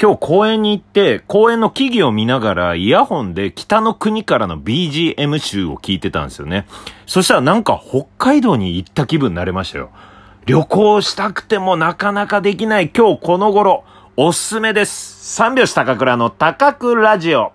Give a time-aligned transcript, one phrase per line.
[0.00, 6.66] 今日公園に行って、公園の木々を見ながらイヤホンで北の国からの BGM 集を聞いてたんですよね。
[7.06, 9.90] そしたらなんか北海道に行った気分になれましたよ。
[10.46, 13.84] 旅行したくてもなかなかできない今日この頃、
[14.16, 15.34] おすすめです。
[15.34, 17.52] 三拍子高倉の高倉ラジオ。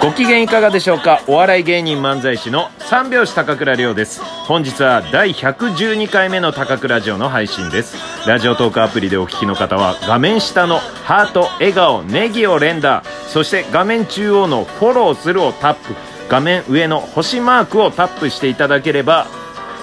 [0.00, 1.22] ご機嫌いかがでしょうか？
[1.26, 4.22] お笑い芸人漫才師の三拍子高倉涼です。
[4.46, 7.98] 本日は第112回目の高倉ラジオの配信です。
[8.26, 13.02] ラジオトークアプリでお聞きの方は画面下のハート笑顔ネギを連打。
[13.28, 15.94] そして画面中央のフォローするをタップ。
[16.30, 19.26] 画面上の星マークをタップしていただければ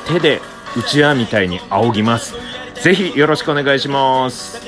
[0.07, 0.41] 手で
[0.75, 2.33] うちわみたいに仰ぎます。
[2.81, 4.65] ぜひよろしくお願いします。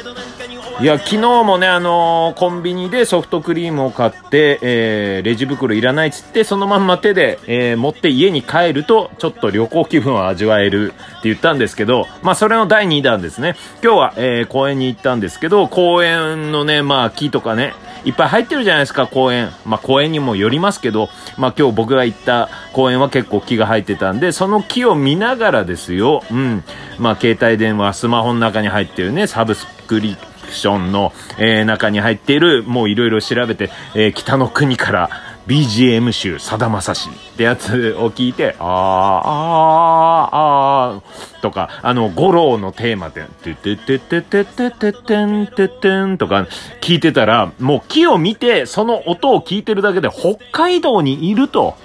[0.81, 13.57] いや、昨日もね、あのー、コンビニでソフトクリームを買って、えー、レジ袋いらないっつって、そのまんま手で、えー、持って家に帰ると、ちょっと旅行気分を味わえるって言ったんですけど、まあ、それの第2弾ですね。
[13.83, 17.73] 今日は、えー、公園に行ったんですけど、公園のね、まあ、木とかね、
[18.05, 19.49] いっぱい入ってるじゃないですか、公園。
[19.65, 26.63] まあ、公園にもよりますけど、まあ、今日僕が行った公園は結構木が入ってたんで、その木を見ながらですよ、うん。
[26.99, 35.09] まあ、携帯電話、スマホの中に入ってるね、サブスクリプクションの、えー、中に入っている、もういろいろ調べて、えー、北の国から
[35.47, 38.67] BGM 集、さだまさしってやつを聞いて、あー、
[39.25, 46.47] あー、あー、とか、あの、五郎のテーマで、ててててててててんててんとか
[46.81, 51.75] 聞いてたら、もう木を見て、その音を聞いてるだけで北海道にいると。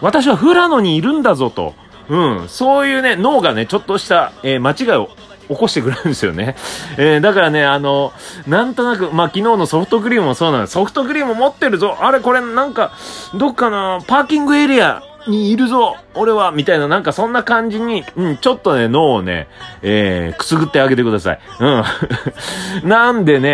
[0.00, 1.74] 私は富良野にいるんだぞと。
[2.08, 2.48] うん。
[2.48, 5.10] そういうね、脳がね、ちょっとした、えー、間違いを
[5.52, 6.56] 起こしてくれるんですよね。
[6.96, 8.12] えー、だからね、あの、
[8.46, 10.72] なんとなく、まあ、昨日のソフトクリームもそうなんです。
[10.72, 11.98] ソフトクリーム持ってるぞ。
[12.00, 12.92] あれ、これなんか、
[13.34, 19.48] どっかな、パーキングエリアにいるぞ俺はみたいな、なんかそんな感じに、うん、ちょっとね、脳をね、
[19.82, 21.40] えー、くすぐってあげてください。
[21.60, 22.84] うん。
[22.88, 23.48] なんでね、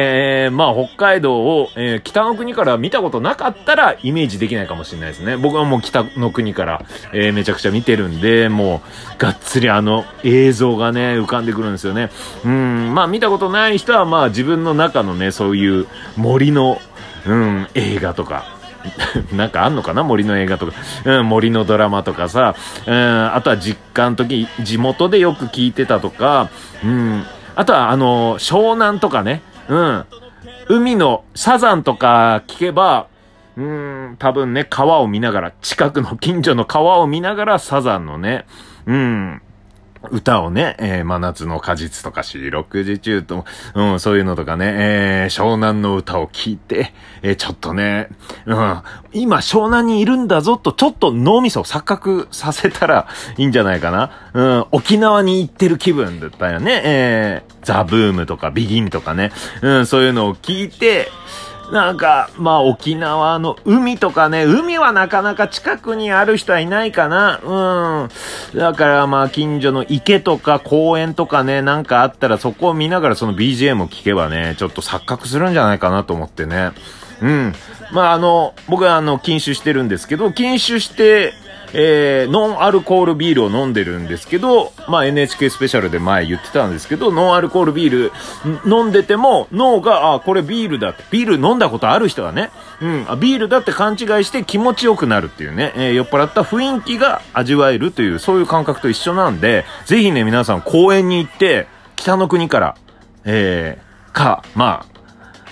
[0.44, 5.36] えー、まあ、北海道を、えー、北の国から見たことなかったら、イメージできないかもしれないですね。
[5.36, 8.82] 僕はもう北の国から、えー、めちゃくちゃ見てるんで、も
[9.16, 12.10] う、がっつりあの、映像がね、浮かんでくるんですよね。
[12.44, 15.86] うん、まあ、見たことない人は、まあ、自分の中のね、そういう
[16.16, 16.80] 森の、
[17.26, 18.57] うん、映画とか、
[19.32, 20.02] なんかあんのかな？
[20.02, 20.72] 森の映画とか、
[21.04, 22.54] うん、森のドラマとかさ、
[22.86, 26.50] うん、あとは実家の時、地元でよく聞いてたとか、
[26.84, 30.04] うん、あとはあの、湘南とかね、うん、
[30.68, 33.06] 海のサザンとか聞けば、
[33.56, 38.46] うん、多分ね、川を見ながら、近くの近所の川を見ながらサザンのね、
[38.86, 39.42] うん、
[40.10, 43.44] 歌をね、えー、真夏の果実とか四六時中と、
[43.74, 44.66] うん、そういうのとかね、
[45.24, 46.92] えー、湘南の歌を聴いて、
[47.22, 48.08] えー、ちょっとね、
[48.46, 48.82] うん、
[49.12, 54.30] 今湘南にいるんだぞと、ちょっと脳みそを錯覚させたらいいんじゃないかな。
[54.34, 59.32] うん、沖縄に行ってる気分だったよね、えー、ザ・ブームとかビギンとかね、
[59.62, 61.08] うん、そういうのを聞いて、
[61.72, 67.40] なんか、まあ沖縄の海とかね、海はなかなか近くにある人はいないかな。
[67.42, 68.58] うん。
[68.58, 76.72] だからまあ近所の池とか公園とかね、なんかあったらそこを見ながらその BGM を聞けばね、ちょっと錯覚するんじゃないかなと思ってね。
[77.20, 77.52] うん。
[77.92, 81.34] まああの、僕はあの、禁酒してるんですけど、禁酒して、
[81.72, 88.12] えー、ノンアルコールビールを飲んでるんですけど、まあ NHK スペシャルで前言ってたんですけど、ノンアルコールビール
[88.66, 102.76] 飲んでても脳が、あ、これビールだって、ビール飲んだことある人がね、うん、あビールだって勘違いして気持ちよくなるっていうね、えー、酔っ払った雰囲気が味わえるという、そういう感覚と一緒なんで、ぜひね、皆さん公園に行って、北の国から、
[103.24, 104.98] えー、か、まあ、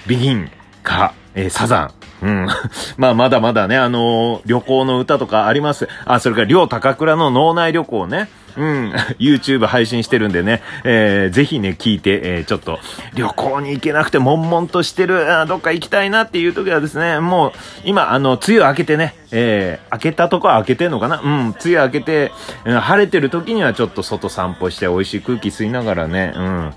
[0.06, 0.50] ビギン
[0.83, 1.91] か、えー、サザン、
[2.22, 2.47] うん。
[2.97, 5.88] まあ、まだまだね、あのー、旅行の歌とかあります。
[6.04, 8.28] あ、それから、両高倉の脳内旅行ね。
[8.56, 8.93] うん。
[9.21, 12.78] YouTube 配信してるんでね、えー、ぜひね、聞いて、えー、ちょっと、
[13.15, 17.53] 旅行に行けなくて悶々としてる、あどっか行きたいなっていう時はですね、もう、
[17.84, 21.21] 今、あの、梅雨明けてね、えー、明けたとこは明けてんのかな？
[21.22, 22.33] うん、梅雨明けて、
[22.65, 26.72] 晴れてる時にはちょっと外散歩して美味しい空気吸いながらね、うん、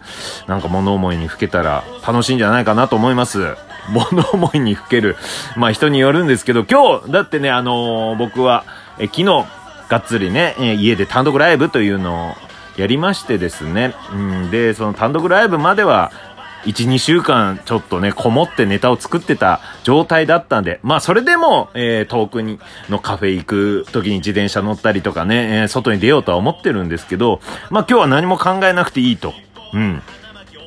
[0.47, 3.55] なんか物思いにふけたら楽しいんじゃないかなと思います。
[3.89, 5.15] 物思いにふける。
[5.55, 8.65] まあ人によるんですけど、今日、だってね、あのー、僕は、
[8.99, 9.45] え、昨日、
[9.89, 12.35] がっつりね、え家で単独ライブというのを
[12.79, 13.95] やりましてですね。
[14.13, 16.11] うん、で、その単独ライブまでは、
[16.65, 22.59] 1、2週間ちょっとね、こもってネタを作ってた状態だったんで、まあそれでも、えー、遠くに、
[22.89, 27.39] のカフェ行く時に自転車乗ったりとかね、えー、外に出ようとは思ってるんですけど、
[27.69, 29.33] まあ今日は何も考えなくていいと。
[29.73, 30.01] うん。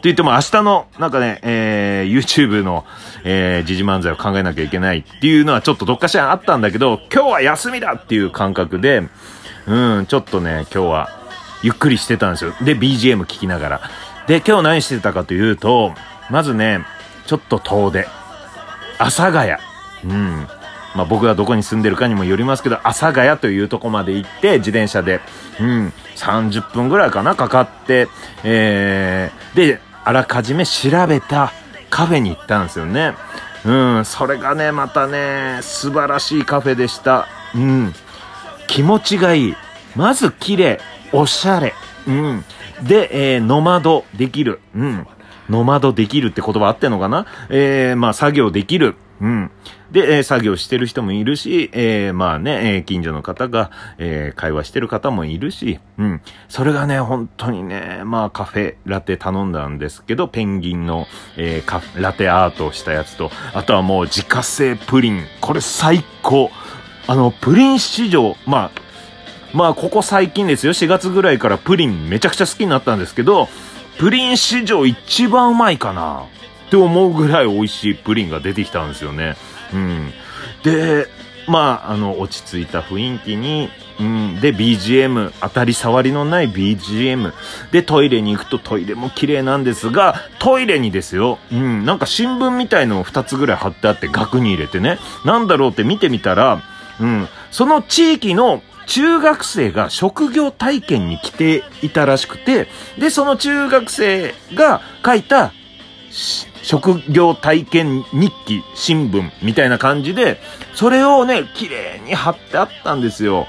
[0.02, 2.84] と言っても明日の、なんかね、えー、YouTube の、
[3.22, 9.04] えー、時事漫才を考えなきゃいけないっていうのはちょっとどっかしらあったんだけど、今日は休みだっていう感覚で、
[9.68, 11.08] うん、ちょっとね、今日は
[11.62, 12.52] ゆっくりしてたんですよ。
[12.62, 13.80] で、BGM 聴きながら。
[14.26, 15.94] で、今日何してたかというと、
[16.30, 16.84] まずね、
[17.26, 18.08] ちょっと遠出。
[18.98, 19.52] 阿佐ヶ谷。
[20.04, 20.48] うん。
[20.96, 25.20] まあ僕がどこに住んでるかにもよりますけど、阿佐ヶ谷というとこまで行って、自転車で、
[25.60, 28.08] うん、30分ぐらいかな、かかって、
[28.42, 31.52] えー、で、あらかじめ調べた
[31.90, 33.14] カフェに行ったんですよね。
[33.64, 37.28] うん、それがね、またね、素晴らしいカフェでした。
[37.54, 37.94] うん。
[38.66, 39.56] 気持ちがいい。
[39.94, 40.80] まず綺麗、
[41.12, 41.74] おしゃれ。
[42.08, 42.44] うん。
[42.82, 44.60] で、えー、ノマドできる。
[44.74, 45.06] うん。
[45.48, 47.26] ノマドできるって言葉あってんのかな？
[47.50, 48.96] えー、まあ作業できる。
[49.22, 49.50] うん。
[49.92, 56.20] で、えー、作業してる人もいるし、えー、まあね、えー、近所の方が、え、会話してる方もいるし、うん。
[56.48, 65.22] それがね、本当にね、まあカフェラテ頼んだんですけど、ペンギンの、え、カフェラテアートをしたやつと、あとはもう自家製プリン。
[65.40, 66.50] これ最高。
[67.06, 68.82] あの、プリン市場、まあ、
[69.54, 70.72] まあ、ここ最近ですよ。
[70.72, 73.48] 4月ぐらいからプリンめちゃくちゃ好きになったんですけど、
[73.98, 76.24] プリン史上一番うまいかな
[76.72, 79.36] って思うぐらい美味しいプリンが出てきたんですよね。
[79.74, 80.10] うん。
[80.64, 81.06] で、
[81.46, 83.68] まあ、あの、落ち着いた雰囲気に、
[84.00, 84.40] うん。
[84.40, 87.34] で、BGM、当たり障りのない BGM。
[87.72, 91.84] で、トイレに行くとトイレも綺麗なんですが、トイレにですよ、うん。
[91.84, 94.98] なんか新聞みたいのを2つぐらい貼ってあって、額に入れてね。
[95.26, 96.62] なんだろうって見てみたら、
[96.98, 97.28] うん。
[97.50, 105.52] その地域の中学生が職業体験に来ていたらしくて、で、その中学生が書いた
[106.62, 110.40] 職業体験日記、新聞みたいな感じで、
[110.74, 113.46] それをね、綺麗に貼ってあったんですよ。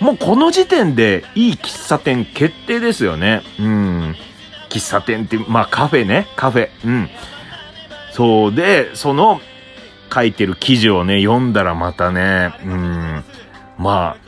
[0.00, 3.42] もうこの時点でいい喫茶店決定ですよね。
[3.58, 4.16] うん。
[4.68, 6.68] 喫茶店って、まあカフェね、カフェ。
[6.84, 7.10] うん。
[8.12, 9.40] そうで、その
[10.12, 13.24] 書いてる記事をね、読んだらまたね、うん。
[13.78, 14.26] まあ、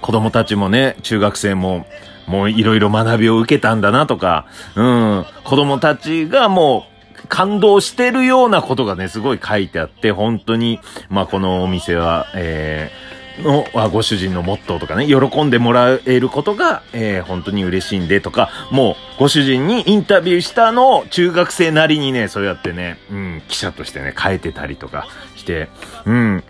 [0.00, 1.86] 子供たちもね、中学生も、
[2.26, 6.97] もういろいろ学びを受けたんだなとか、うん、子供たちがもう、
[7.28, 25.06] 感動してるようなことがね、すごい書いてあって、本当に、まあ、このお店は、えー、の、ご主人のモットーとかね、喜んでもらえることが、えー、本当に嬉しいんでとか、もう、ご主人にインタビューしたのを中学生なりにね、そうやってね、うん、記者としてね、変えてたりとか
[25.36, 25.68] して、
[26.04, 26.44] うん。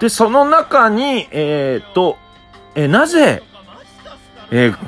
[0.00, 2.18] で、その中に、えっ、と、
[2.74, 3.42] えなぜ、
[4.50, 4.78] えー、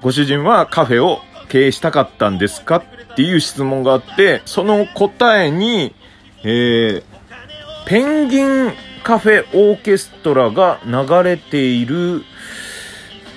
[0.00, 2.76] ご主人はカフェを経営したかったんですか？
[2.76, 5.94] っていう質問があって、その答えに、
[6.42, 7.02] えー、
[7.86, 8.72] ペンギン
[9.02, 12.24] カフェオーケストラが流れている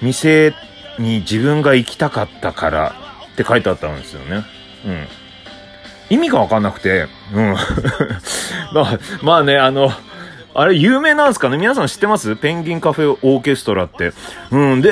[0.02, 0.54] 店
[0.98, 2.96] に自分が行きたかったから
[3.34, 4.44] って書いてあったんですよね。
[4.86, 5.08] うん。
[6.10, 7.56] 意味がわかんなくて、うん。
[8.74, 9.92] まあ、まあね、あの、
[10.56, 11.58] あれ有名なんですかね？
[11.58, 12.36] 皆さん知ってます？
[12.36, 14.12] ペンギンカフェオーケストラって。
[14.50, 14.82] うん。
[14.82, 14.92] で、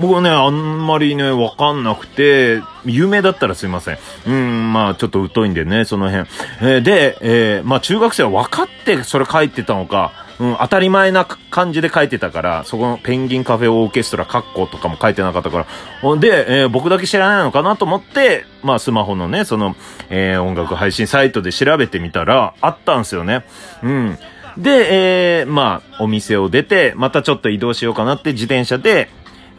[0.00, 3.98] 僕はね、あんまりね、わかんなくて、有名だったらすいません。
[4.26, 6.28] うん、まあ、ちょっと疎いんでね、その辺。
[6.62, 15.66] えー、で、えー、まあ、中学生は分かってそれ書いてたのか、うん、当たり前な感じで書いてたから、そこのペンギンカフェオーケストラ、カッコとかも書いてなかったか
[16.02, 16.16] ら。
[16.16, 19.76] で、えー、僕だけ知らないのかなと思って、まあ、スマホのね、その、
[20.08, 23.44] え、音楽配信サイトで調べてみたら、あったんすよね。
[23.82, 24.18] うん。
[24.56, 29.10] で、えー、まあ、お店を出て、またちょっと移動しようかなって自転車で、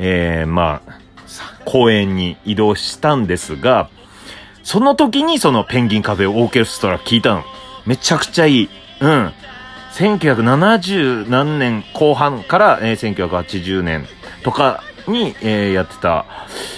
[0.03, 0.91] えー、まあ、
[1.63, 3.89] 公園に移動したんですが、
[4.63, 7.43] その時にそのペンギンカフェオーケストラ聞いたの。
[7.85, 8.69] めちゃくちゃいい。
[8.99, 9.31] うん。
[9.93, 14.07] 1970何年後半から、えー、1980年
[14.43, 16.25] とかに、えー、やってた、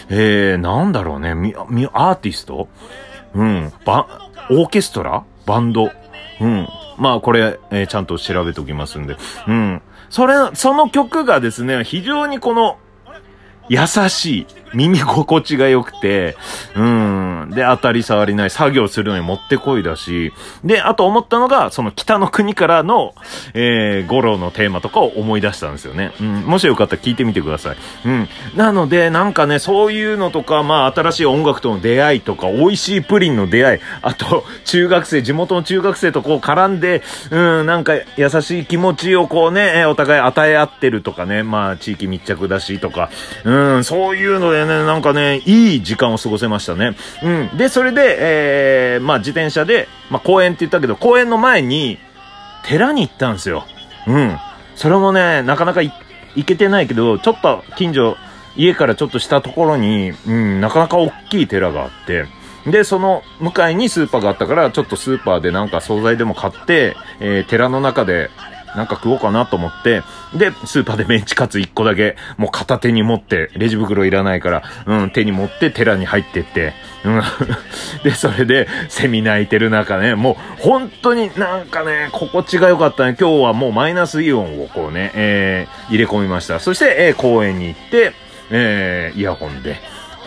[0.09, 2.67] えー、なんだろうね、み、み、アーティスト？
[3.33, 3.71] うん。
[3.85, 5.23] バ、オーケストラ？
[5.45, 5.91] バンド？
[6.41, 6.67] うん。
[6.97, 9.15] まあこれ、えー、ちゃんと調べておきますんで。
[9.47, 9.81] うん。
[10.09, 12.77] それ、その曲がですね、非常にこの、
[13.69, 14.47] 優しい。
[14.73, 16.35] 耳心地が良くて、
[16.75, 17.51] うん。
[17.51, 23.13] で、当たり障りない作業するのにもってこいだし、で、あと思ったのが、その北の国からの、
[23.53, 26.11] えー、五郎のテーマとかを思い出したんですよね。
[26.19, 26.41] うん。
[26.41, 27.77] もしよかったら聞いてみてください。
[28.05, 28.29] うん。
[28.55, 37.01] なので、なんかね、そういうのとか、まあ、新しい音楽との出会いとか、美味しいプリンの出会い、あと、中学生、地元の中学生とこう絡んで、
[37.31, 43.09] うん、なんか優しい気持ちをこうね、お互い与え合ってるとかね、まあ、地域密着だしとか、
[43.43, 46.95] うん、そういうので、なんかね、いい時間を過ごせましたね。
[47.23, 47.57] うん。
[47.57, 51.99] で、それで、えー、まあ自転車で、まあ公園って言ったけど、公園の前に、
[52.65, 53.65] 寺に行ったんですよ。
[54.07, 54.37] うん。
[54.75, 55.91] それもね、なかなか行
[56.45, 58.17] けてないけど、ちょっと近所、
[58.55, 62.25] 家からちょっとしたところに、うん、なかなか大きい寺があって、
[62.65, 68.29] で、その向かいにスーパーがあったから、ちょっとスーパーでなんか惣菜でも買って、えー、寺の中で
[68.75, 70.03] なんか食おうかなと思って、
[70.35, 76.73] で、スーパーでメンチカツ1個だけ、もう片手に持って、レジ袋いらないから、うん、手に持って寺に入ってって、
[77.05, 77.21] うん。
[78.03, 83.15] で、それで、セミ鳴いてる中ね、もう、本当になんかね、心地が良かったね。
[83.19, 86.59] 今日はもうマイナスイオンをこうね、えー、入れ込みました。
[86.59, 88.13] そして、えー、公園に行って、
[88.49, 89.77] えー、イヤホンで、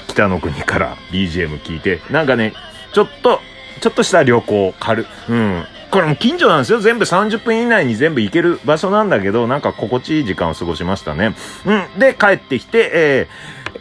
[0.08, 2.52] 北の国から BGM 聞いて、なんかね、
[2.92, 3.40] ちょっと、
[3.80, 5.64] ちょっとした旅行、軽、うん。
[5.90, 6.80] これも近所なんですよ。
[6.80, 11.34] 全部30分以内に全部行ける場所なんだけど、なんか心地いい時間を過ごしましたね。
[11.64, 11.98] うん。
[11.98, 13.28] で、帰ってきて、え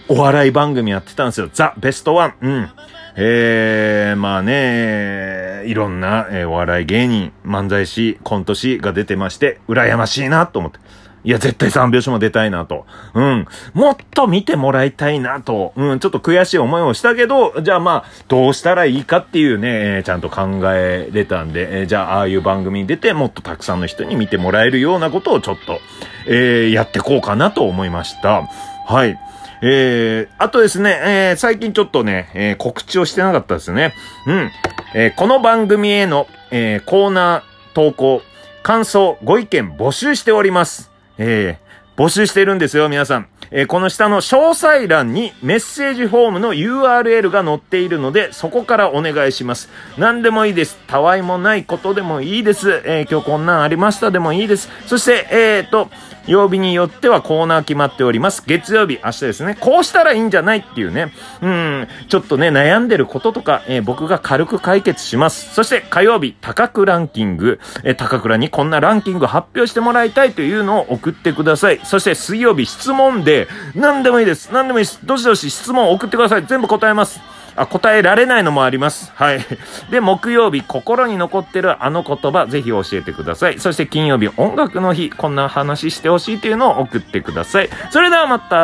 [0.08, 1.50] ー、お笑い番組やってたんですよ。
[1.52, 2.34] ザ・ベストワン。
[2.42, 2.70] うん。
[3.18, 10.80] えー、まあね、いろんな、えー、お笑い芸人、漫才師、コント師が出てまして、羨ましいなと思って。
[11.26, 12.86] いや、絶対3拍子も出たいなと。
[13.16, 13.48] うん。
[13.74, 15.74] もっと見てもらいたいなと。
[15.76, 25.80] うん、ちょっと悔しい思いをしたけど、じゃあまあ、どうしたらいいかっていうね、えー、ちゃんと考えれたんで、えー、じゃあ、ああいう番組に出て、もっとたくさんの人に見てもらえるようなことをちょっと、
[26.28, 28.44] えー、やってこうかなと思いました。
[28.86, 29.20] はい。
[29.64, 33.96] えー、あとですね、えー、最近ちょっとね、えー、告知をしてなかったですね。
[34.28, 34.52] うん。
[34.94, 38.22] えー、この番組への、えー、コーナー、投稿、
[38.62, 40.95] 感想、ご意見募集しております。
[41.18, 43.28] えー、募集してるんですよ、皆さん。
[43.52, 49.70] えー、この下の詳細欄にメッセージフォームの URL が載っているので、そこからお願いします。
[49.98, 50.78] 何でもいいです。
[50.88, 52.82] たわいもないことでもいいです。
[52.86, 54.70] えー、今日こんなんありましたでもいいです。
[54.88, 55.90] そして、えっ、と、
[56.28, 58.44] 曜日によってはコーナー決まっております。
[58.46, 59.58] 月曜日、明日ですね。
[59.60, 61.14] こうしたらいいんじゃないっていうね。
[61.42, 65.54] うん、ちょっとね、悩んでることとか、えー、僕が軽く解決します。
[65.54, 67.60] そして火曜日、高倉ランキング。
[67.84, 71.80] えー、高倉にこんなランキング発表してもらいたいというのを送ってください。
[71.84, 74.52] そして水曜日、質問で、何でもいいです。
[74.52, 75.00] 何でもいいです。
[75.06, 76.46] どしどし質問送ってください。
[76.46, 77.35] 全部答えます。
[77.56, 79.12] あ、答えられないのもあります。
[79.16, 79.46] はい。
[79.90, 83.60] で、木曜日、心に残ってるあの言葉、ぜひ教えてください。
[83.60, 87.70] そして金曜日、音楽の日、こんな話してほしいというのを送ってください。
[87.92, 88.56] それではまた